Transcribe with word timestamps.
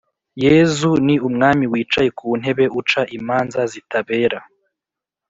yezu 0.43 0.89
ni 1.05 1.15
umwami 1.27 1.65
Wicaye 1.71 2.09
ku 2.19 2.27
ntebe 2.39 2.65
uca 2.79 3.01
imanza 3.17 3.61
zitabera 3.71 4.39